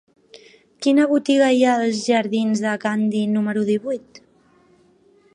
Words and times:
Quina 0.85 1.03
botiga 1.09 1.49
hi 1.57 1.59
ha 1.67 1.75
als 1.81 1.99
jardins 2.07 2.63
de 2.63 2.73
Gandhi 2.85 3.21
número 3.35 3.65
divuit? 3.69 4.21